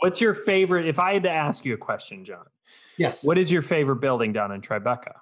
[0.00, 0.86] What's your favorite?
[0.86, 2.44] If I had to ask you a question, John,
[2.96, 3.26] Yes.
[3.26, 5.12] what is your favorite building down in Tribeca?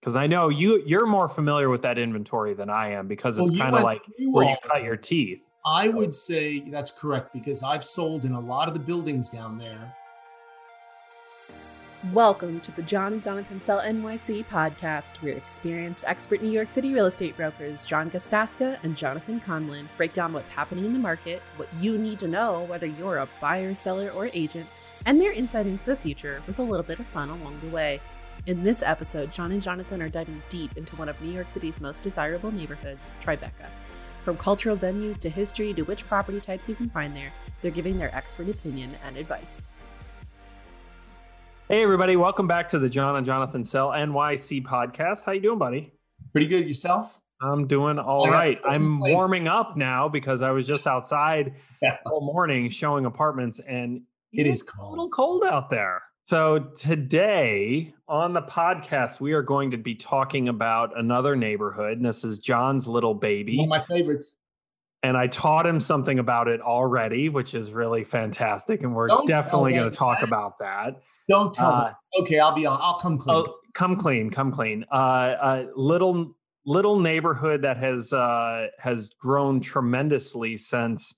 [0.00, 3.50] Because I know you you're more familiar with that inventory than I am because it's
[3.50, 5.46] Well, kind of like where you cut your teeth.
[5.66, 9.58] I would say that's correct because I've sold in a lot of the buildings down
[9.58, 9.94] there.
[12.14, 16.94] Welcome to the John and Jonathan Sell NYC podcast, where experienced expert New York City
[16.94, 21.42] real estate brokers John Gostaska and Jonathan Conlin break down what's happening in the market,
[21.56, 24.66] what you need to know, whether you're a buyer, seller, or agent,
[25.04, 28.00] and their insight into the future with a little bit of fun along the way.
[28.46, 31.82] In this episode, John and Jonathan are diving deep into one of New York City's
[31.82, 33.68] most desirable neighborhoods, Tribeca.
[34.24, 37.30] From cultural venues to history to which property types you can find there,
[37.60, 39.58] they're giving their expert opinion and advice.
[41.70, 45.22] Hey everybody, welcome back to the John and Jonathan Sell NYC podcast.
[45.24, 45.92] How you doing, buddy?
[46.32, 47.20] Pretty good yourself?
[47.40, 48.60] I'm doing all yeah, right.
[48.64, 49.14] I'm complaints.
[49.16, 51.98] warming up now because I was just outside Yeah.
[52.06, 54.02] all morning showing apartments and
[54.32, 55.42] It is a little cold.
[55.42, 56.02] cold out there.
[56.24, 61.98] So today on the podcast, we are going to be talking about another neighborhood.
[61.98, 63.56] And this is John's little baby.
[63.58, 64.40] One of my favorites.
[65.04, 68.82] and I taught him something about it already, which is really fantastic.
[68.82, 70.26] And we're Don't definitely going to talk that.
[70.28, 71.00] about that.
[71.30, 72.22] Don't tell Uh, me.
[72.22, 72.76] Okay, I'll be on.
[72.82, 73.36] I'll come clean.
[73.36, 74.84] Oh, come clean, come clean.
[74.92, 76.34] Uh, a little
[76.66, 81.14] little neighborhood that has uh, has grown tremendously since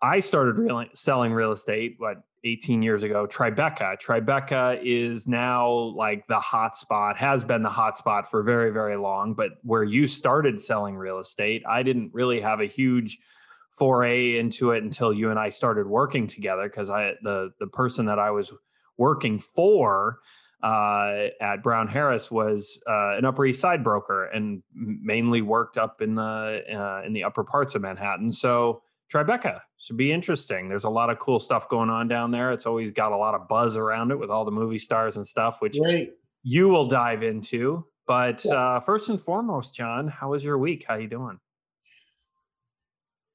[0.00, 1.96] I started real, selling real estate.
[1.98, 3.96] What 18 years ago, Tribeca.
[4.00, 7.16] Tribeca is now like the hot spot.
[7.16, 9.34] Has been the hot spot for very very long.
[9.34, 13.18] But where you started selling real estate, I didn't really have a huge
[13.72, 18.06] foray into it until you and I started working together because I the the person
[18.06, 18.52] that I was
[18.98, 20.18] working for
[20.62, 26.00] uh, at Brown Harris was uh, an Upper East Side broker and mainly worked up
[26.00, 28.32] in the uh, in the upper parts of Manhattan.
[28.32, 30.68] So Tribeca should be interesting.
[30.70, 32.50] There's a lot of cool stuff going on down there.
[32.52, 35.26] It's always got a lot of buzz around it with all the movie stars and
[35.26, 36.12] stuff, which Great.
[36.42, 37.84] you will dive into.
[38.06, 38.52] But Yeah.
[38.76, 40.86] uh, first and foremost, John, how was your week?
[40.88, 41.38] How are you doing?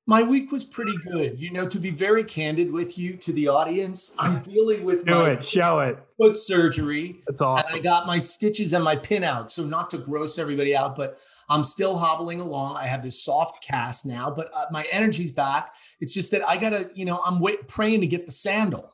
[0.10, 1.40] My week was pretty good.
[1.40, 5.12] You know, to be very candid with you, to the audience, I'm dealing with Do
[5.14, 5.44] my it.
[5.44, 6.00] Show it.
[6.20, 7.22] foot surgery.
[7.28, 9.52] It's And I got my stitches and my pin out.
[9.52, 11.18] So not to gross everybody out, but
[11.48, 12.76] I'm still hobbling along.
[12.76, 15.76] I have this soft cast now, but uh, my energy's back.
[16.00, 18.92] It's just that I gotta, you know, I'm wait, praying to get the sandal,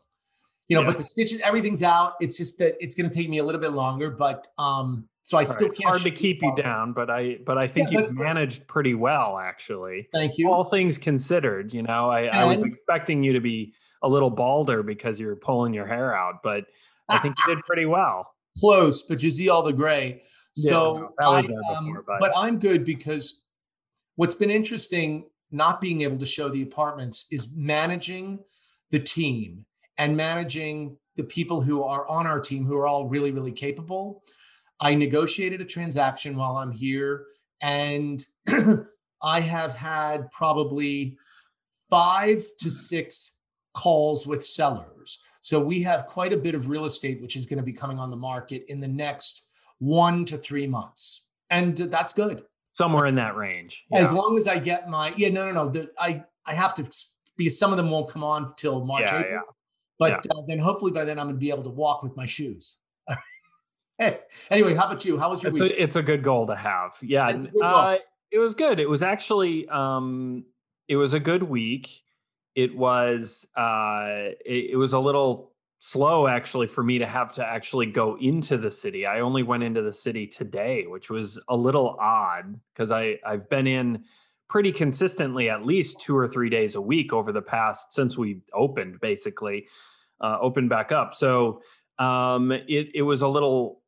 [0.68, 0.88] you know, Yeah.
[0.88, 2.16] but the stitches, everything's out.
[2.20, 5.42] It's just that it's gonna take me a little bit longer, but um, so I
[5.42, 5.78] All still right.
[5.78, 5.90] can't.
[5.90, 8.94] hard to keep you down, but I but I think Yeah, you've but- managed pretty
[8.94, 10.08] well actually.
[10.14, 10.52] Thank you.
[10.52, 14.84] all things considered, you know, I, I was expecting you to be a little balder
[14.84, 16.66] because you're pulling your hair out, but
[17.10, 18.28] I think you did pretty well.
[18.60, 20.22] Close, but you see all the gray.
[20.56, 23.42] Yeah, So no, that was I, there um, before, but- but I'm good because
[24.18, 28.40] what's been interesting, not being able to show the apartments, is managing
[28.92, 29.66] the team
[29.98, 34.22] and managing the people who are on our team who are all really, really capable.
[34.80, 37.26] I negotiated a transaction while I'm here,
[37.62, 38.22] and
[39.24, 41.18] I have had probably
[41.90, 43.38] five to six
[43.74, 45.22] calls with sellers.
[45.42, 48.00] So we have quite a bit of real estate, which is going to be coming
[48.00, 49.48] on the market in the next
[49.80, 51.28] one to three months.
[51.50, 52.44] And that's good.
[52.74, 53.86] Somewhere in that range.
[53.94, 55.70] As long as I get my, yeah, no, no, no.
[55.70, 56.84] The, I, I have to,
[57.38, 59.34] because some of them won't come on till March, Yeah, April.
[59.34, 59.40] yeah.
[60.00, 62.26] But uh, then hopefully by then I'm going to be able to walk with my
[62.26, 62.78] shoes.
[64.52, 65.18] anyway, how about you?
[65.18, 65.72] How was your It's week?
[65.72, 66.98] a, it's a good goal to have.
[67.02, 67.28] Yeah.
[67.28, 67.76] It's a n- good goal.
[67.76, 67.98] Uh,
[68.32, 68.80] it was good.
[68.80, 70.46] It was actually, um,
[70.88, 72.04] it was a good week.
[72.56, 77.46] It was, uh, it, it was a little slow actually for me to have to
[77.46, 79.06] actually go into the city.
[79.06, 83.48] I only went into the city today, which was a little odd because I I've
[83.50, 84.04] been in
[84.50, 88.42] pretty consistently at least two or three days a week over the past since we
[88.54, 89.68] opened basically
[90.22, 91.14] uh, opened back up.
[91.14, 91.62] So
[92.00, 93.82] um, it it was a little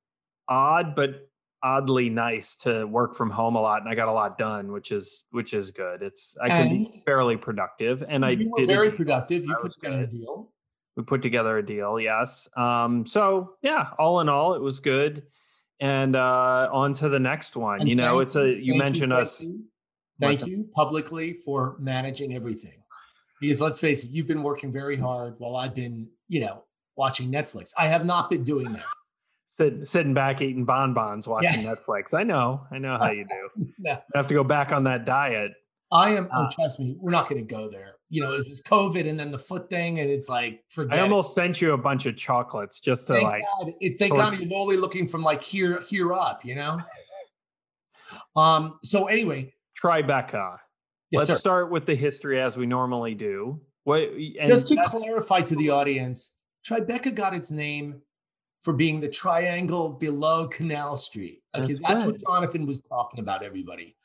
[0.50, 1.28] odd, but
[1.64, 4.92] oddly nice to work from home a lot, and I got a lot done, which
[4.92, 6.02] is which is good.
[6.04, 9.46] It's I can be fairly productive, and I were did very productive.
[9.46, 10.52] You put together a deal.
[10.96, 15.24] we put together a deal yes um so yeah all in all it was good
[15.80, 19.42] and uh on to the next one And you know it's a you mentioned us
[19.42, 19.66] you.
[20.18, 22.82] What's Thank you publicly for managing everything.
[23.40, 26.64] Because let's face it, you've been working very hard while I've been, you know,
[26.96, 27.72] watching Netflix.
[27.78, 28.86] I have not been doing that.
[29.58, 33.92] Sit, sitting back eating bonbons watching netflix i know i know how you do No.
[33.92, 35.52] I have to go back on that diet
[35.92, 37.96] I am, oh, Uh, trust me, we're not going to go there.
[38.10, 41.02] You know, it was COVID and then the foot thing, and it's like, forget i
[41.02, 41.04] it.
[41.04, 43.72] almost sent you a bunch of chocolates just to Thank like God.
[43.80, 46.80] It, thank God you're only looking from like here, here up, you know?
[48.36, 50.58] Um, so anyway, tribeca
[51.12, 51.38] yes, let's sir.
[51.38, 54.10] start with the history as we normally do What,
[54.48, 58.02] Just to clarify to the audience, Tribeca got its name
[58.62, 61.42] for being the triangle below Canal Street.
[61.56, 63.96] Okay, that's, that's what Jonathan was talking about, everybody.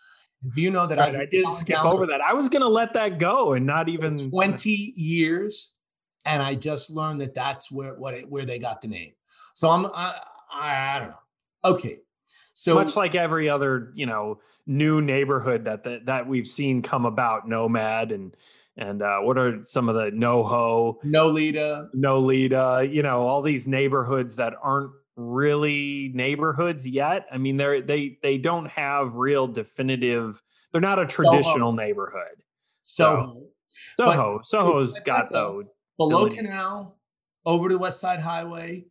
[0.54, 2.20] Do you know that right, I, I did skip over that?
[2.20, 5.76] I was going to let that go and not even 20 years,
[6.24, 9.12] and I just learned that that's where what it, where they got the name.
[9.54, 10.14] So I'm I,
[10.52, 11.14] I, I don't know.
[11.64, 11.98] Okay,
[12.54, 17.06] so much like every other you know new neighborhood that that, that we've seen come
[17.06, 18.36] about, Nomad and
[18.76, 24.36] and uh, what are some of the NoHo, Nolita, Nolita, you know, all these neighborhoods
[24.36, 27.26] that aren't really neighborhoods yet.
[27.30, 30.40] I mean, they're they they don't have real definitive.
[30.72, 31.72] They're not a traditional Soho.
[31.72, 32.42] neighborhood.
[32.82, 33.48] So,
[33.96, 35.66] Soho, Soho's got those
[35.98, 36.98] below Canal,
[37.44, 38.86] over to West Side Highway,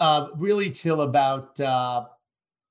[0.00, 2.04] uh, really till about uh,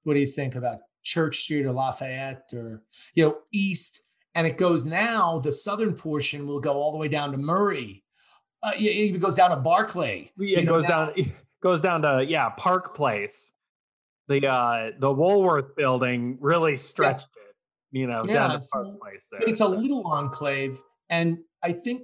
[0.03, 2.83] what do you think about Church Street or Lafayette or
[3.13, 4.01] you know east,
[4.37, 5.39] and it goes now.
[5.39, 8.03] The southern portion will go all the way down to Murray.
[8.61, 10.31] Uh, it even goes down to Barclay.
[10.37, 11.31] Yeah, it goes now, down
[11.63, 13.53] goes down to yeah Park Place.
[14.27, 17.99] The uh the Woolworth building really stretched yeah.
[17.99, 19.41] it, you know, yeah, down to Park Place there.
[19.41, 20.79] It's a little enclave,
[21.09, 22.03] and I think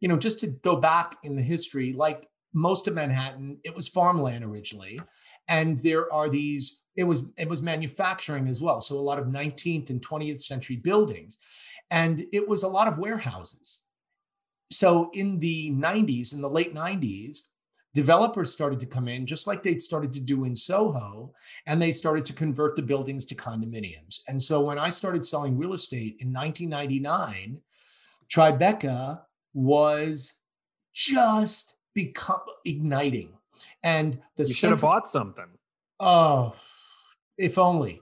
[0.00, 3.88] you know just to go back in the history, like most of Manhattan, it was
[3.88, 5.00] farmland originally,
[5.48, 6.82] and there are these.
[6.96, 10.76] It was it was manufacturing as well, so a lot of 19th and 20th century
[10.76, 11.38] buildings,
[11.90, 13.86] and it was a lot of warehouses.
[14.70, 17.38] So in the 90s, in the late 90s,
[17.94, 21.32] developers started to come in just like they'd started to do in Soho,
[21.66, 24.20] and they started to convert the buildings to condominiums.
[24.28, 27.60] And so when I started selling real estate in 1999,
[28.28, 29.22] Tribeca
[29.54, 30.34] was
[30.92, 33.30] just become igniting.
[33.82, 35.46] And the you should have bought something.
[35.98, 36.54] Oh,
[37.38, 38.00] if only.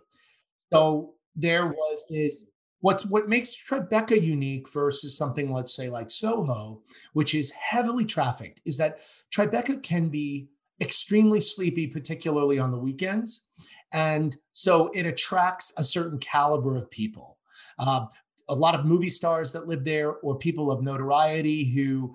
[0.73, 2.47] So there was this
[2.85, 6.83] What's what makes Tribeca unique versus something, let's say, like Soho,
[7.15, 9.01] which is heavily trafficked, is that
[9.35, 10.51] Tribeca can be
[10.83, 13.49] extremely sleepy, particularly on the weekends.
[13.93, 17.39] And so it attracts a certain caliber of people.
[17.79, 18.05] Uh,
[18.51, 22.15] a lot of movie stars that live there, or people of notoriety who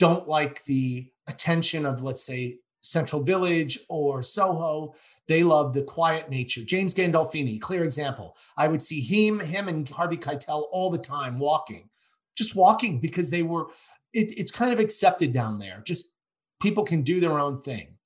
[0.00, 4.94] don't like the attention of, let's say, Central Village or Soho.
[5.28, 6.62] They love the quiet nature.
[6.64, 8.36] James Gandolfini, clear example.
[8.56, 11.88] I would see him, him and Harvey Keitel all the time walking,
[12.36, 13.66] just walking because they were,
[14.12, 15.82] it, it's kind of accepted down there.
[15.84, 16.16] Just
[16.60, 17.96] people can do their own thing.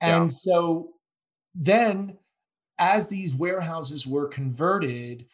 [0.00, 0.28] And yeah.
[0.28, 0.90] so
[1.54, 2.18] then
[2.78, 5.26] as these warehouses were converted,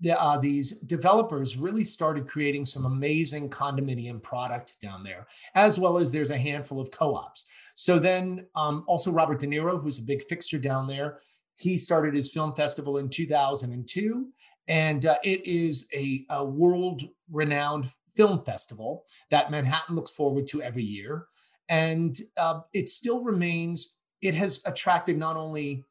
[0.00, 5.98] the, uh, these developers really started creating some amazing condominium product down there, as well
[5.98, 7.50] as there's a handful of co-ops.
[7.76, 11.20] So then um, also Robert De Niro, who's a big fixture down there,
[11.58, 14.28] he started his film festival in 2002.
[14.66, 17.86] And uh, it is a, a world renowned
[18.16, 21.26] film festival that Manhattan looks forward to every year.
[21.68, 25.84] And uh, it still remains, it has attracted not only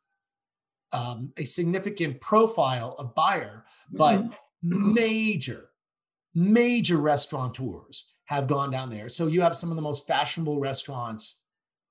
[0.91, 4.93] um, a significant profile of buyer, but mm-hmm.
[4.93, 5.69] major,
[6.33, 9.07] major restaurateurs have gone down there.
[9.07, 11.41] So you have some of the most fashionable restaurants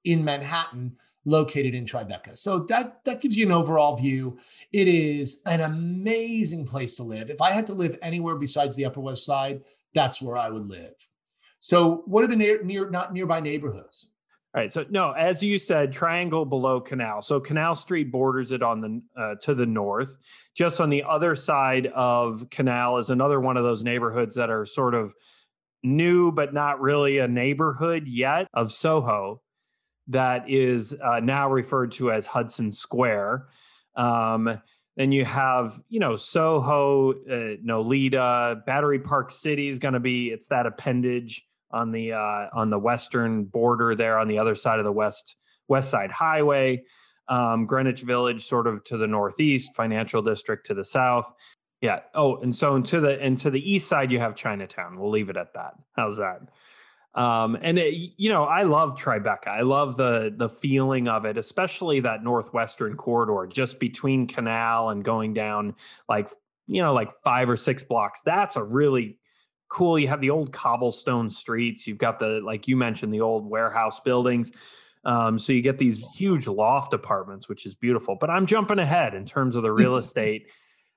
[0.05, 2.37] in Manhattan located in Tribeca.
[2.37, 4.39] So that that gives you an overall view.
[4.73, 7.31] It is an amazing place to live.
[7.31, 9.63] If I had to live anywhere besides the Upper West Side,
[9.95, 10.95] that's where I would live.
[11.61, 14.13] So what are the near, near not nearby neighborhoods?
[14.55, 14.71] All right.
[14.71, 17.23] So no, as you said, triangle below Canal.
[17.23, 20.17] So Canal Street borders it on the uh, to the north.
[20.55, 24.67] Just on the other side of Canal is another one of those neighborhoods that are
[24.67, 25.15] sort of
[25.83, 29.43] new but not really a neighborhood yet of Soho
[30.09, 33.49] that is uh, now referred to as Hudson Square.
[33.97, 34.61] Um,
[34.97, 40.29] then you have, you know, Soho, uh, Nolita, Battery Park City is going to be
[40.29, 44.79] it's that appendage on the uh, on the western border there on the other side
[44.79, 45.37] of the west
[45.69, 46.85] West Side Highway.
[47.27, 51.33] Um, Greenwich Village, sort of to the northeast, Financial District to the south.
[51.81, 52.01] Yeah.
[52.15, 54.99] Oh, and so into the and to the east side, you have Chinatown.
[54.99, 55.75] We'll leave it at that.
[55.97, 56.43] How's that?
[57.15, 59.49] Um, and it, you know, I love Tribeca.
[59.49, 65.05] I love the the feeling of it, especially that northwestern corridor, just between Canal and
[65.05, 65.77] going down
[66.09, 66.29] like
[66.67, 68.23] you know like five or six blocks.
[68.23, 69.19] That's a really
[69.69, 69.99] cool.
[69.99, 71.87] You have the old cobblestone streets.
[71.87, 74.51] You've got the like you mentioned the old warehouse buildings.
[75.05, 78.17] Um, so you get these huge loft apartments, which is beautiful.
[78.19, 80.49] But I'm jumping ahead in terms of the real estate.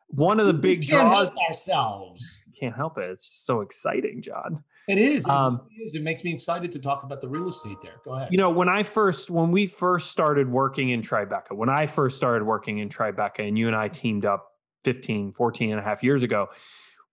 [0.07, 1.33] One of the big can't draws.
[1.33, 2.43] Help ourselves.
[2.59, 3.09] Can't help it.
[3.11, 4.63] It's so exciting, John.
[4.87, 5.27] It is.
[5.27, 5.95] Um, it is.
[5.95, 7.95] It makes me excited to talk about the real estate there.
[8.05, 8.29] Go ahead.
[8.31, 12.15] You know, when I first, when we first started working in Tribeca, when I first
[12.15, 14.47] started working in Tribeca and you and I teamed up
[14.85, 16.47] 15, 14 and a half years ago,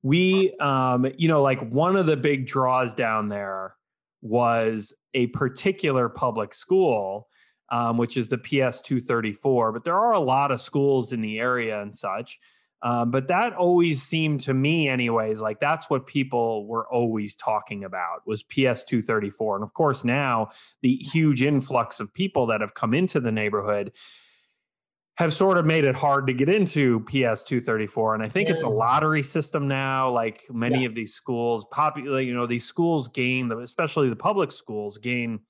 [0.04, 3.74] we um you know like one of the big draws down there
[4.20, 7.28] was a particular public school
[7.72, 11.40] um, which is the ps 234 but there are a lot of schools in the
[11.40, 12.38] area and such
[12.84, 17.82] um, but that always seemed to me anyways like that's what people were always talking
[17.82, 20.48] about was ps 234 and of course now
[20.82, 23.90] the huge influx of people that have come into the neighborhood
[25.16, 28.14] have sort of made it hard to get into PS 234.
[28.14, 28.54] And I think yeah.
[28.54, 30.10] it's a lottery system now.
[30.10, 30.88] Like many yeah.
[30.88, 35.40] of these schools, popular, you know, these schools gain, especially the public schools, gain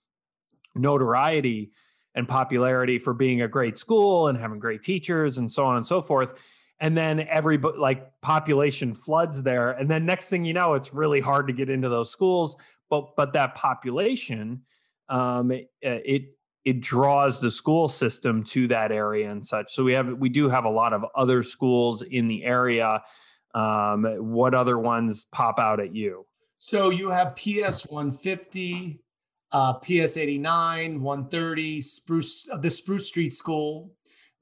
[0.75, 1.71] notoriety
[2.15, 5.87] and popularity for being a great school and having great teachers and so on and
[5.87, 6.35] so forth.
[6.81, 9.71] And then every like population floods there.
[9.71, 12.57] And then next thing you know, it's really hard to get into those schools.
[12.91, 14.63] But but that population,
[15.09, 19.73] um, it, it it draws the school system to that area and such.
[19.75, 23.03] So we have we do have a lot of other schools in the area.
[23.55, 26.27] Um, what other ones pop out at you?
[26.59, 29.01] So you have PS 150,
[29.53, 33.93] uh, PS 89, 130, Spruce uh, the Spruce Street School,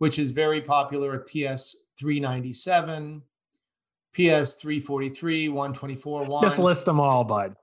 [0.02, 3.22] which is very popular at PS 397,
[4.12, 6.42] PS 343, 124, 1.
[6.42, 7.54] Just list them all, bud.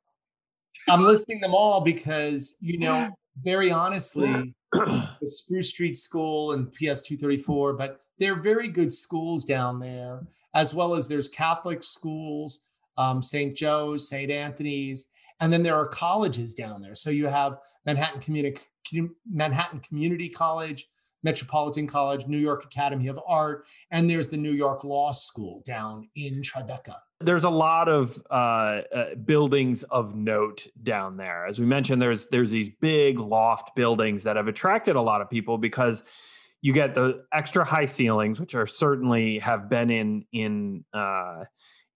[0.88, 3.10] I'm listing them all because you know
[3.44, 9.80] very honestly, the Spruce Street School and PS 234, but they're very good schools down
[9.80, 13.54] there, as well as there's Catholic schools, um, St.
[13.54, 14.32] Joe's, St.
[14.32, 16.96] Anthony's, and then there are colleges down there.
[16.96, 18.62] So you have Manhattan Community
[19.30, 20.88] Manhattan Community College,
[21.24, 26.10] Metropolitan College, New York Academy of Art, and there's the New York Law School down
[26.16, 26.96] in Tribeca.
[27.22, 31.46] There's a lot of uh, uh, buildings of note down there.
[31.46, 35.30] As we mentioned, there's there's these big loft buildings that have attracted a lot of
[35.30, 36.04] people because
[36.62, 41.44] you get the extra high ceilings, which are certainly have been in in uh,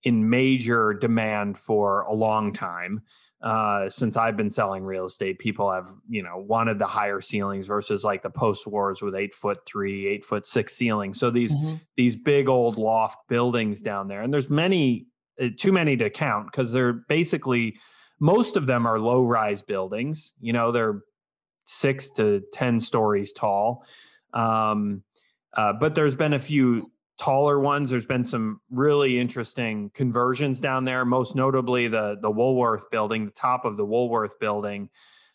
[0.03, 3.01] in major demand for a long time
[3.43, 7.67] uh, since I've been selling real estate, people have, you know, wanted the higher ceilings
[7.67, 11.19] versus like the post wars with eight foot three, eight foot six ceilings.
[11.19, 11.75] So these mm-hmm.
[11.97, 15.07] these big old loft buildings down there, and there's many,
[15.41, 17.75] uh, too many to count because they're basically
[18.17, 20.31] most of them are low rise buildings.
[20.39, 21.01] You know, they're
[21.65, 23.83] six to ten stories tall.
[24.33, 25.03] Um,
[25.53, 27.89] uh, but there's been a few taller ones.
[27.89, 33.31] There's been some really interesting conversions down there, most notably the the Woolworth building, the
[33.31, 34.89] top of the Woolworth building.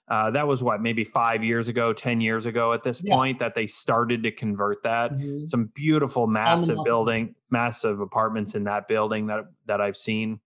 [0.08, 3.14] Uh, that was what maybe five years ago, ten years ago at this yeah.
[3.14, 5.12] point that they started to convert that.
[5.12, 5.46] Mm-hmm.
[5.46, 10.40] Some beautiful, massive building, massive apartments in that building that that I've seen,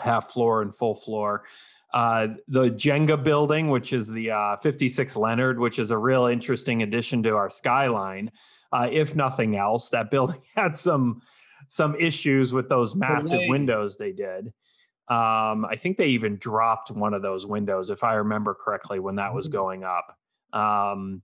[0.00, 1.44] half floor and full floor.
[1.92, 6.82] Uh, the Jenga building, which is the uh, 56 Leonard, which is a real interesting
[6.82, 8.30] addition to our skyline.
[8.72, 11.22] Uh, if nothing else, that building had some
[11.68, 14.52] some issues with those massive windows they did.
[15.08, 19.16] Um, I think they even dropped one of those windows, if I remember correctly, when
[19.16, 19.56] that was mm-hmm.
[19.56, 20.16] going up,
[20.52, 21.22] um,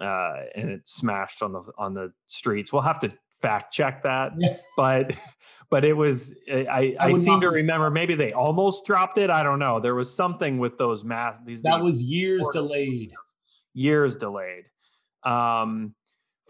[0.00, 2.72] uh, and it smashed on the on the streets.
[2.72, 4.32] We'll have to fact check that,
[4.76, 5.14] but
[5.70, 9.30] but it was I I, I seem to remember maybe they almost dropped it.
[9.30, 9.78] I don't know.
[9.78, 13.12] There was something with those mass these that was years delayed.
[13.74, 14.64] Years delayed.
[15.22, 15.94] Um,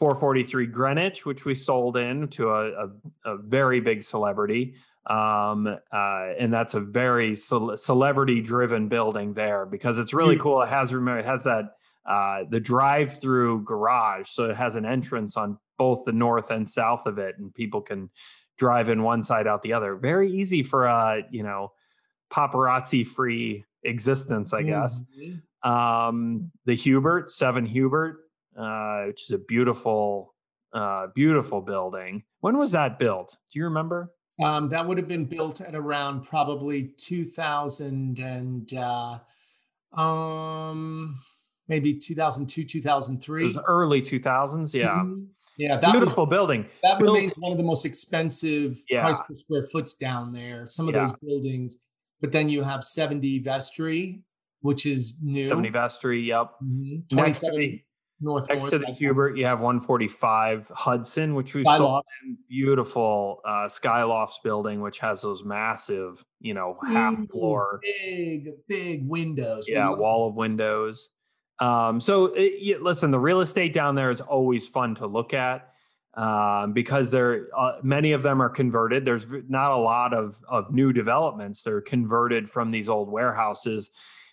[0.01, 2.91] 443 Greenwich, which we sold in to a, a,
[3.27, 4.75] a very big celebrity.
[5.05, 10.41] Um, uh, and that's a very ce- celebrity driven building there because it's really mm.
[10.41, 10.63] cool.
[10.63, 11.77] It has, remember, it has that,
[12.07, 14.31] uh, the drive through garage.
[14.31, 17.83] So it has an entrance on both the north and south of it, and people
[17.83, 18.09] can
[18.57, 19.97] drive in one side out the other.
[19.97, 21.73] Very easy for a, you know,
[22.33, 25.03] paparazzi free existence, I guess.
[25.21, 25.71] Mm-hmm.
[25.71, 28.30] Um, the Hubert, Seven Hubert,
[28.61, 30.35] uh, which is a beautiful,
[30.73, 32.25] uh, beautiful building.
[32.41, 33.37] When was that built?
[33.53, 34.13] Do you remember?
[34.43, 39.19] Um, that would have been built at around probably 2000 and uh,
[39.93, 41.15] um,
[41.69, 43.43] maybe 2002, 2003.
[43.43, 44.73] It was early 2000s.
[44.73, 44.89] Yeah.
[44.89, 45.25] Mm-hmm.
[45.59, 46.67] Yeah, that beautiful was, building.
[46.83, 49.03] That built, remains one of the most expensive yeah.
[49.03, 50.67] price per square foots down there.
[50.69, 51.01] Some of yeah.
[51.01, 51.83] those buildings,
[52.23, 54.23] but then you have 70 Vestry,
[54.63, 55.49] which is new.
[55.49, 56.53] 70 Vestry, yep.
[56.65, 57.15] Mm-hmm.
[57.15, 57.81] 27,
[58.21, 62.03] North Next north, to the Hubert, you have 145 Hudson, which we saw
[62.49, 69.67] beautiful uh, Skylofts building, which has those massive, you know, half floor, big, big windows.
[69.69, 71.09] Yeah, wall of windows.
[71.61, 75.71] Um, so it, listen, the real estate down there is always fun to look at
[76.15, 79.07] um, because there uh, many of them are converted.
[79.07, 81.63] There's not a lot of of new developments.
[81.63, 83.91] They're converted from these old warehouses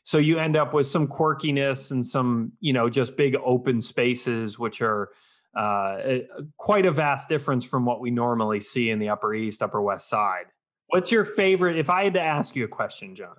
[0.08, 4.58] so you end up with some quirkiness and some you know just big open spaces
[4.58, 5.10] which are
[5.56, 6.20] uh,
[6.58, 10.08] quite a vast difference from what we normally see in the upper east upper west
[10.10, 10.46] side
[10.90, 11.78] What's your favorite?
[11.78, 13.36] If I had to ask you a question, John,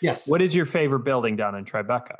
[0.00, 0.30] Yes.
[0.30, 2.16] what is your favorite building down in Tribeca?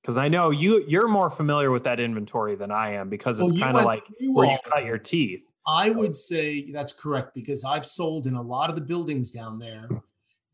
[0.00, 3.52] Because I know you you're more familiar with that inventory than I am because it's
[3.52, 5.46] you kind of like where you cut your teeth.
[5.66, 9.58] I would say that's correct because I've sold in a lot of the buildings down
[9.58, 9.86] there.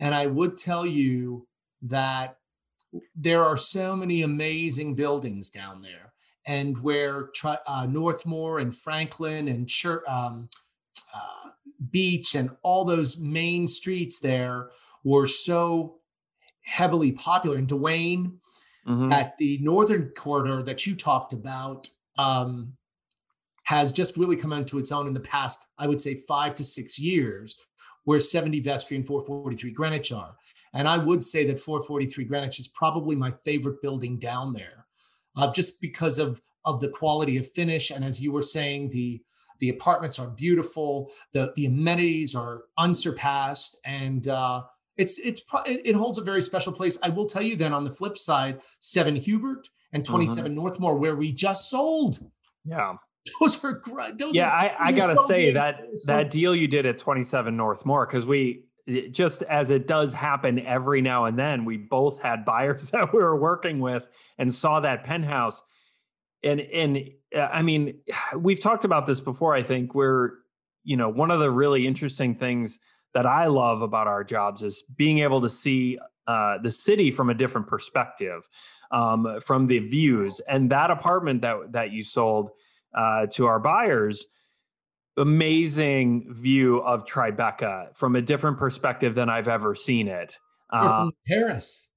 [0.01, 1.47] And I would tell you
[1.83, 2.39] that
[3.15, 6.13] there are so many amazing buildings down there.
[6.47, 7.31] And where
[7.67, 10.49] uh, North Moore and Franklin and Chur- um,
[11.15, 11.51] uh,
[11.91, 14.71] Beach and all those main streets there
[15.05, 15.97] were so
[16.63, 17.57] heavily popular.
[17.57, 18.41] And Duane,
[18.87, 19.11] Mhm.
[19.13, 22.77] at the northern corridor that you talked about um,
[23.65, 26.65] has just really come into its own in the past, I would say, five to
[26.65, 27.57] six years,
[28.05, 30.37] where 70 Vestry and 443 Greenwich are.
[30.73, 34.87] And I would say that 443 Greenwich is probably my favorite building down there,
[35.37, 37.91] uh, just because of of the quality of finish.
[37.91, 39.23] And as you were saying, the
[39.61, 41.11] the apartments are beautiful.
[41.33, 44.65] The the amenities are unsurpassed, and uh,
[44.97, 46.99] it's it's pro- it holds a very special place.
[47.03, 50.97] I will tell you then on the flip side, seven Hubert and 27 North Moore,
[50.97, 52.19] where we just sold.
[52.65, 52.95] Yeah.
[53.41, 54.19] Those were great.
[54.19, 55.55] Those Yeah, are, I, I gotta so say big.
[55.55, 58.65] that So- that deal you did at 27 North Moore, because we
[59.13, 63.19] just as it does happen every now and then, we both had buyers that we
[63.21, 64.07] were working with
[64.39, 65.63] and saw that penthouse.
[66.43, 66.99] And and
[67.35, 68.01] uh, I mean,
[68.37, 69.55] we've talked about this before.
[69.55, 70.35] I think where
[70.83, 72.79] you know one of the really interesting things
[73.15, 77.31] that I love about our jobs is being able to see uh, the city from
[77.31, 78.49] a different perspective,
[78.91, 80.41] um, from the views.
[80.49, 82.51] And that apartment that that you sold
[82.97, 84.25] uh, to our buyers,
[85.17, 90.37] amazing view of Tribeca from a different perspective than I've ever seen it.
[90.71, 91.89] Uh, Paris.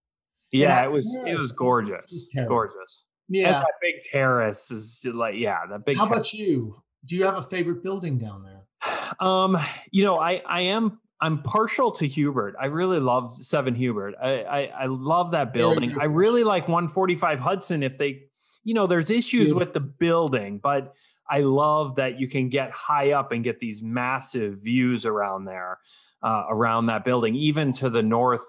[0.51, 1.35] yeah, it was it terrace.
[1.37, 2.47] was It gorgeous, terrace.
[2.47, 3.05] gorgeous.
[3.29, 3.51] And Yeah.
[3.59, 5.97] that big terrace is like yeah, that big.
[5.97, 6.81] How about you?
[7.05, 8.63] Do you have a favorite building down there?
[9.19, 9.57] Um,
[9.91, 12.55] you know, I I am I'm partial to Hubert.
[12.59, 14.15] I really love Seven Hubert.
[14.21, 15.95] I I, I love that building.
[15.99, 17.83] I really like 145 Hudson.
[17.83, 18.23] If they,
[18.67, 20.93] you know, there's issues with the building, but
[21.29, 25.79] I love that you can get high up and get these massive views around there,
[26.21, 27.33] uh, around that building.
[27.33, 28.43] Even to the north,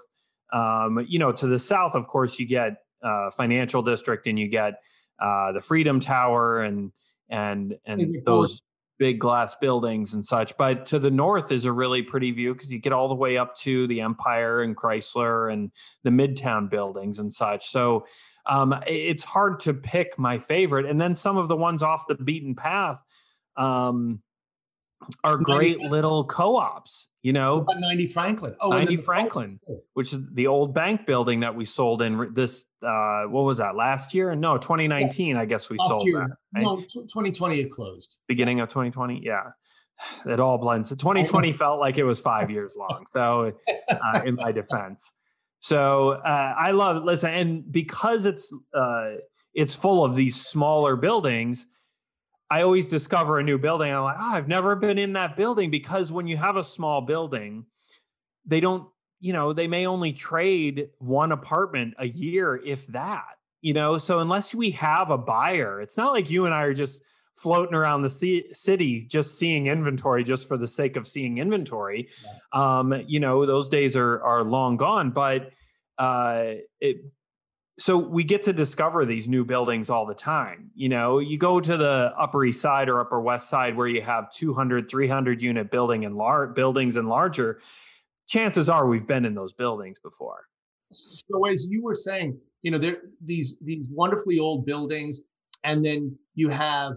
[0.52, 4.48] um, you know, to the south, of course, you get uh, Financial District and you
[4.48, 4.80] get
[5.22, 6.90] uh, the Freedom Tower and
[7.30, 8.60] and and those
[8.98, 10.56] big glass buildings and such.
[10.56, 13.38] But to the north is a really pretty view because you get all the way
[13.38, 15.70] up to the Empire and Chrysler and
[16.02, 17.68] the Midtown buildings and such.
[17.68, 18.06] So
[18.48, 20.86] um, it's hard to pick my favorite.
[20.86, 22.98] And then some of the ones off the beaten path
[23.56, 24.22] um,
[25.22, 27.08] are great little co-ops.
[27.22, 28.54] You know, about 90 Franklin?
[28.60, 29.58] Oh, 90 Franklin.
[29.94, 32.64] Which is the old bank building that we sold in this.
[32.80, 34.34] Uh, what was that last year?
[34.36, 35.36] No, 2019.
[35.36, 36.18] I guess we Last sold year.
[36.20, 36.36] that.
[36.54, 36.62] right?
[36.62, 38.20] No, 2020 it closed.
[38.28, 39.42] beginning of 2020 yeah
[40.26, 43.52] it all blends 2020 felt like it was five years long so
[43.90, 45.12] uh, in my defense
[45.60, 49.14] so uh, i love listen and because it's uh,
[49.54, 51.66] it's full of these smaller buildings
[52.50, 53.92] i always discover a new building.
[53.92, 57.00] I'm like oh, i've never been in that building because when you have a small
[57.00, 57.66] building
[58.46, 58.88] they don't
[59.20, 63.24] you know they may only trade one apartment a year if that
[63.60, 63.98] you know?
[63.98, 67.00] So unless we have a buyer it's not like you and i are just
[67.38, 68.10] floating around the
[68.52, 72.08] city just seeing inventory just for the sake of seeing inventory.
[72.52, 75.50] Um you know those days are are long gone but
[75.98, 77.04] uh it
[77.80, 80.70] so we get to discover these new buildings all the time.
[80.74, 84.02] You know you go to the upper east side or upper west side where you
[84.02, 87.60] have 200 300 unit building and lar- buildings and larger
[88.28, 90.44] chances are we've been in those buildings before.
[90.92, 95.24] So as you were saying, you know, there these these wonderfully old buildings,
[95.64, 96.92] and then you have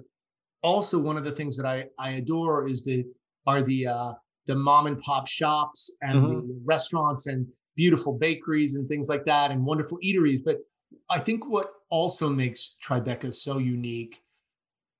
[0.63, 3.03] also one of the things that I I adore is the
[3.47, 4.13] are the uh,
[4.47, 9.51] the mom and pop shops and the restaurants and beautiful bakeries and things like that
[9.51, 10.39] and wonderful eateries.
[10.43, 10.57] But
[11.09, 14.15] I think what also makes Tribeca so unique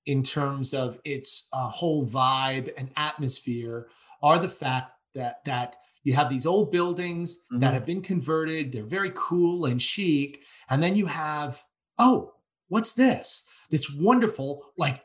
[0.06, 3.88] in terms of its uh, whole vibe and atmosphere
[4.24, 7.60] are the fact that that you have these old buildings Mhm.
[7.60, 11.63] that have been converted they're very cool and chic and then you have
[12.00, 12.34] oh
[12.69, 15.04] what's this this wonderful like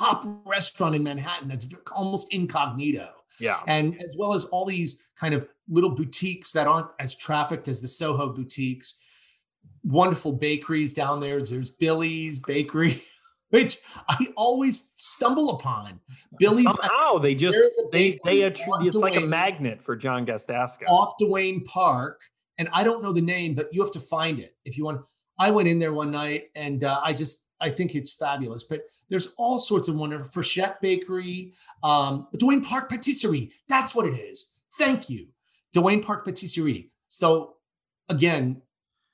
[0.00, 3.08] top restaurant in manhattan that's almost incognito
[3.40, 7.68] yeah and as well as all these kind of little boutiques that aren't as trafficked
[7.68, 9.02] as the Soho boutiques.
[9.84, 11.40] Wonderful bakeries down there.
[11.42, 13.02] There's Billy's Bakery,
[13.50, 16.00] which I always stumble upon.
[16.38, 17.56] Billy's somehow they just
[17.92, 22.20] they they bakery attr- on it's like a magnet for john gustaska off Duane Park,
[22.58, 25.02] and I don't know the name, but you have to find it if you want.
[25.38, 28.64] I went in there one night and uh, I just I think it's fabulous.
[28.64, 33.50] But there's all sorts of wonderful Frechette Bakery, um, Duane Park Patisserie.
[33.68, 34.60] That's what it is.
[34.78, 35.28] Thank you,
[35.72, 36.90] Duane Park Patisserie.
[37.08, 37.56] So
[38.08, 38.62] again,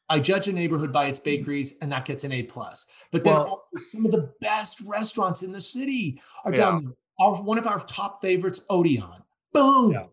[0.08, 2.90] I judge a neighborhood by its bakeries, and that gets an A plus.
[3.10, 6.56] But then well, also some of the best restaurants in the city are yeah.
[6.56, 6.94] down there.
[7.18, 9.22] Our, one of our top favorites, Odeon.
[9.52, 9.92] Boom.
[9.92, 10.04] Yeah.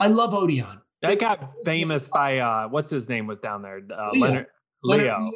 [0.00, 0.80] I love Odeon.
[1.02, 3.82] That got famous by uh, what's his name was down there.
[3.94, 4.46] Uh, Leonard,
[4.84, 5.30] Leo.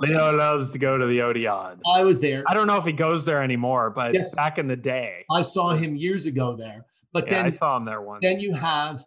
[0.00, 1.80] Leo loves to go to the Odeon.
[1.90, 2.44] I was there.
[2.46, 4.34] I don't know if he goes there anymore, but yes.
[4.34, 6.84] back in the day, I saw him years ago there.
[7.12, 8.20] But yeah, then I saw him there once.
[8.22, 9.02] Then you have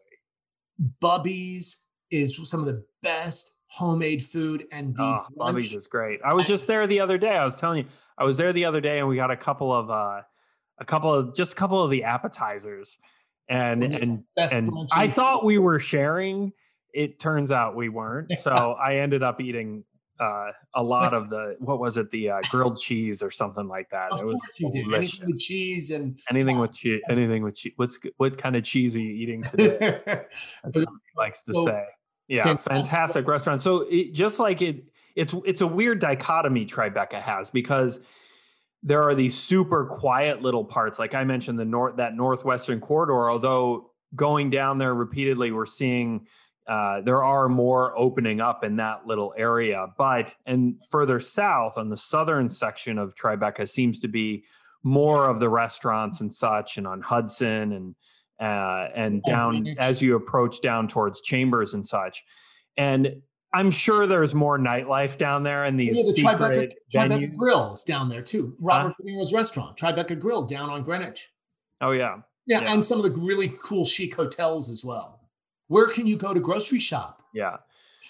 [0.99, 6.19] Bubby's is some of the best homemade food and the oh, Bubby's is great.
[6.23, 7.35] I was just there the other day.
[7.35, 9.73] I was telling you, I was there the other day, and we got a couple
[9.73, 10.21] of uh,
[10.79, 12.97] a couple of just a couple of the appetizers,
[13.47, 16.53] and and and I thought we were sharing
[16.93, 18.31] it turns out we weren't.
[18.39, 19.83] So I ended up eating
[20.19, 23.89] uh, a lot of the what was it the uh, grilled cheese or something like
[23.91, 24.11] that.
[24.11, 24.89] Of it was course you delicious.
[24.89, 27.01] did anything with cheese and anything with cheese.
[27.09, 27.73] Anything with cheese.
[27.77, 29.77] What's what kind of cheese are you eating today?
[29.79, 31.83] That's what he likes to so, say.
[32.27, 33.61] Yeah, fantastic restaurant.
[33.61, 37.99] So it, just like it, it's it's a weird dichotomy Tribeca has because
[38.81, 43.29] there are these super quiet little parts, like I mentioned, the north that northwestern corridor.
[43.29, 46.27] Although going down there repeatedly, we're seeing
[46.67, 49.87] uh, there are more opening up in that little area.
[49.97, 54.45] But and further south on the southern section of Tribeca seems to be
[54.83, 57.95] more of the restaurants and such, and on Hudson and
[58.39, 62.23] uh, and down as you approach down towards Chambers and such.
[62.77, 63.21] And
[63.53, 67.73] I'm sure there's more nightlife down there and these yeah, the secret Tribeca, Tribeca Grill
[67.73, 68.55] is down there too.
[68.59, 69.03] Robert huh?
[69.03, 71.31] De Niro's restaurant, Tribeca Grill, down on Greenwich.
[71.79, 72.17] Oh yeah.
[72.47, 75.22] yeah, yeah, and some of the really cool chic hotels as well.
[75.73, 77.23] Where can you go to grocery shop?
[77.33, 77.57] Yeah.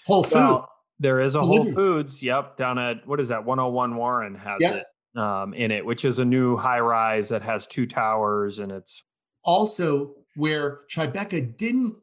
[0.04, 0.34] Whole Food.
[0.34, 2.22] Well, there is a Whole Foods.
[2.22, 2.58] Yep.
[2.58, 3.46] Down at what is that?
[3.46, 4.84] 101 Warren has yep.
[5.14, 8.70] it um, in it, which is a new high rise that has two towers and
[8.70, 9.02] it's
[9.44, 11.94] also where Tribeca didn't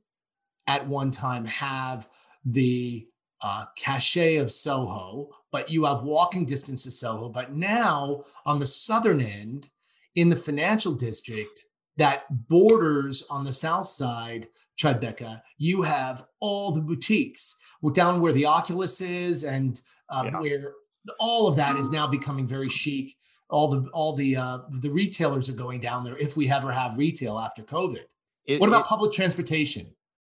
[0.66, 2.10] at one time have
[2.44, 3.06] the
[3.44, 7.30] uh, cachet of Soho, but you have walking distance to Soho.
[7.30, 9.68] But now on the southern end,
[10.16, 11.66] in the financial district
[11.98, 14.48] that borders on the south side
[14.82, 17.58] Tribeca, you have all the boutiques
[17.94, 20.40] down where the Oculus is, and uh, yeah.
[20.40, 20.74] where
[21.20, 23.16] all of that is now becoming very chic.
[23.50, 26.98] All the all the uh, the retailers are going down there if we ever have
[26.98, 28.04] retail after COVID.
[28.46, 29.88] It, what about it, public transportation?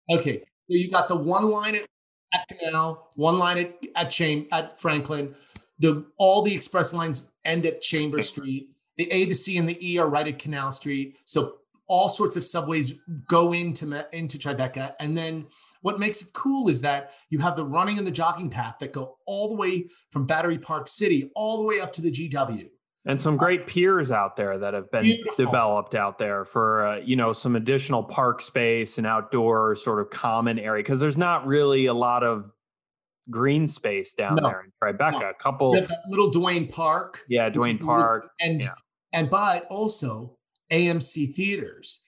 [0.09, 1.87] Okay, so you got the one line at,
[2.33, 5.35] at Canal, one line at at, Cham- at Franklin.
[5.79, 8.69] The all the express lines end at Chamber Street.
[8.97, 11.17] The A, the C, and the E are right at Canal Street.
[11.25, 11.57] So
[11.91, 12.93] all sorts of subways
[13.27, 15.45] go into into Tribeca, and then
[15.81, 18.93] what makes it cool is that you have the running and the jogging path that
[18.93, 22.69] go all the way from Battery Park City all the way up to the GW.
[23.03, 25.45] And some great piers out there that have been Beautiful.
[25.45, 30.09] developed out there for uh, you know some additional park space and outdoor sort of
[30.11, 32.51] common area because there's not really a lot of
[33.29, 35.19] green space down no, there in Tribeca.
[35.19, 35.29] No.
[35.29, 35.75] A couple
[36.07, 37.21] little Duane Park.
[37.27, 38.29] Yeah, Duane Park.
[38.39, 38.75] And yeah.
[39.11, 40.37] and but also
[40.71, 42.07] AMC theaters,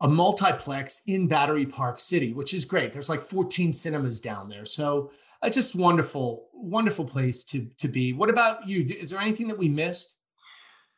[0.00, 2.92] a multiplex in Battery Park City, which is great.
[2.92, 4.64] There's like 14 cinemas down there.
[4.64, 5.10] So
[5.50, 8.12] just wonderful, wonderful place to, to be.
[8.12, 8.82] What about you?
[8.82, 10.18] Is there anything that we missed?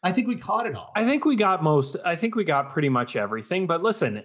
[0.02, 0.92] I think we caught it all.
[0.94, 3.66] I think we got most, I think we got pretty much everything.
[3.66, 4.22] But listen,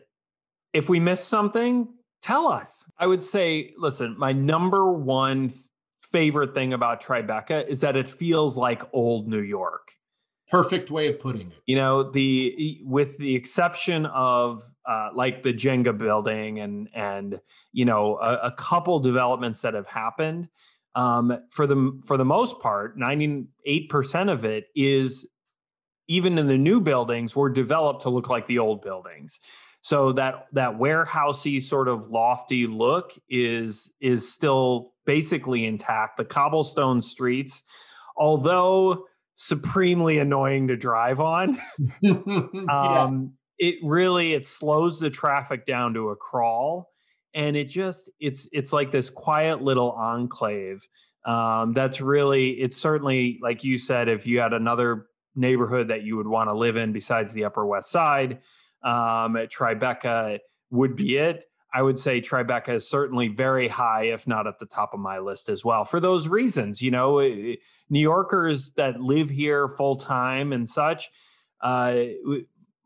[0.72, 1.88] if we missed something,
[2.22, 2.90] tell us.
[2.98, 5.52] I would say, listen, my number one
[6.12, 9.92] favorite thing about Tribeca is that it feels like old New York
[10.54, 11.58] perfect way of putting it.
[11.66, 17.86] You know, the with the exception of uh, like the Jenga building and and you
[17.86, 20.50] know a, a couple developments that have happened.
[20.96, 25.28] Um, for the for the most part, ninety eight percent of it is
[26.08, 29.40] even in the new buildings were developed to look like the old buildings.
[29.82, 36.18] So that that warehousey sort of lofty look is is still basically intact.
[36.18, 37.64] The cobblestone streets,
[38.16, 41.58] although supremely annoying to drive on.
[42.70, 46.90] um, It really it slows the traffic down to a crawl,
[47.34, 50.88] and it just it's it's like this quiet little enclave.
[51.26, 56.18] Um, that's really it's certainly like you said, if you had another neighborhood that you
[56.18, 58.40] would want to live in besides the Upper West Side,
[58.84, 60.40] um, Tribeca
[60.72, 61.44] would be it.
[61.74, 65.18] I would say Tribeca is certainly very high, if not at the top of my
[65.18, 66.82] list as well, for those reasons.
[66.82, 67.56] You know, eh,
[67.90, 71.10] New Yorkers that live here full time and such,
[71.62, 71.96] uh,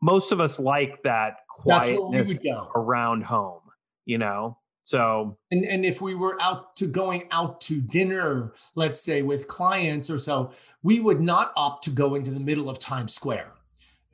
[0.00, 2.38] most of us like that quietness
[2.74, 3.60] around home.
[4.06, 4.56] You know,
[4.88, 9.46] So, and and if we were out to going out to dinner, let's say with
[9.46, 10.50] clients or so,
[10.82, 13.52] we would not opt to go into the middle of Times Square.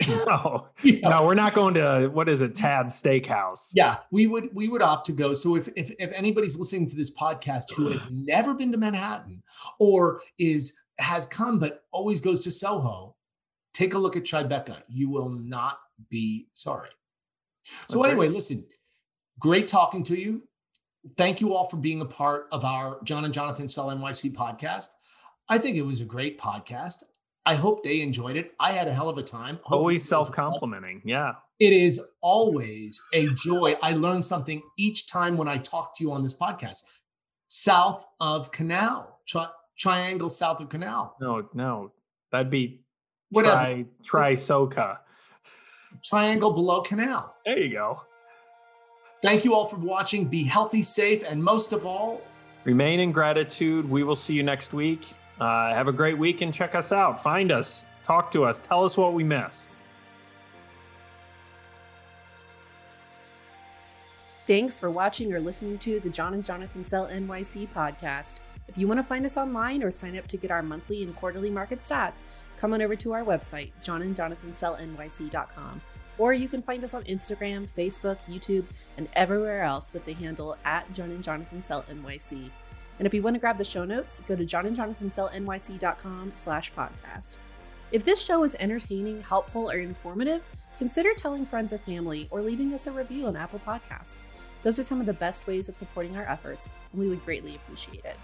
[0.26, 1.08] no, yeah.
[1.08, 3.70] no, we're not going to what is it, Tad Steakhouse?
[3.74, 5.34] Yeah, we would we would opt to go.
[5.34, 9.42] So if if if anybody's listening to this podcast who has never been to Manhattan
[9.78, 13.16] or is has come but always goes to Soho,
[13.72, 14.82] take a look at Tribeca.
[14.88, 15.78] You will not
[16.10, 16.90] be sorry.
[17.88, 18.10] So okay.
[18.10, 18.66] anyway, listen,
[19.38, 20.42] great talking to you
[21.10, 24.88] thank you all for being a part of our John and Jonathan Sell NYC podcast.
[25.48, 27.04] I think it was a great podcast.
[27.46, 28.52] I hope they enjoyed it.
[28.58, 29.60] I had a hell of a time.
[29.64, 31.02] Hope always self complimenting.
[31.04, 31.32] Yeah.
[31.60, 33.74] It is always a joy.
[33.82, 36.84] I learn something each time when I talk to you on this podcast.
[37.48, 41.16] South of Canal, tri- triangle south of Canal.
[41.20, 41.92] No, no,
[42.32, 42.80] that'd be
[43.30, 43.84] whatever.
[44.02, 44.98] Tri Soca.
[46.02, 47.34] Triangle below Canal.
[47.44, 48.00] There you go.
[49.22, 50.26] Thank you all for watching.
[50.26, 52.22] Be healthy, safe, and most of all,
[52.64, 53.88] remain in gratitude.
[53.88, 55.14] We will see you next week.
[55.40, 57.22] Uh, have a great week and check us out.
[57.22, 59.76] Find us, talk to us, tell us what we missed.
[64.46, 68.40] Thanks for watching or listening to the John and Jonathan Sell NYC podcast.
[68.68, 71.16] If you want to find us online or sign up to get our monthly and
[71.16, 72.24] quarterly market stats,
[72.58, 75.80] come on over to our website, johnandjonathansellnyc.com.
[76.16, 78.66] Or you can find us on Instagram, Facebook, YouTube,
[78.96, 82.50] and everywhere else with the handle at John and Jonathan Sell NYC.
[82.98, 87.38] And if you want to grab the show notes, go to johnandjonathansellnyc.com slash podcast.
[87.92, 90.42] If this show is entertaining, helpful, or informative,
[90.78, 94.24] consider telling friends or family or leaving us a review on Apple Podcasts.
[94.62, 97.56] Those are some of the best ways of supporting our efforts, and we would greatly
[97.56, 98.16] appreciate it.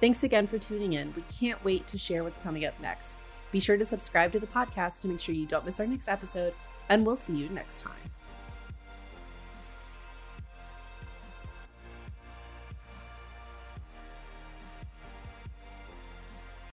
[0.00, 1.12] Thanks again for tuning in.
[1.14, 3.18] We can't wait to share what's coming up next.
[3.52, 6.08] Be sure to subscribe to the podcast to make sure you don't miss our next
[6.08, 6.54] episode,
[6.88, 8.19] and we'll see you next time.